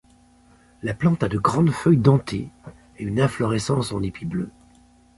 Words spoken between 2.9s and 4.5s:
et une inflorescence en épi bleu.